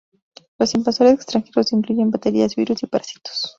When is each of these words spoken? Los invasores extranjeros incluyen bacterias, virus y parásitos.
Los 0.57 0.73
invasores 0.73 1.13
extranjeros 1.13 1.73
incluyen 1.73 2.09
bacterias, 2.09 2.55
virus 2.55 2.81
y 2.81 2.87
parásitos. 2.87 3.47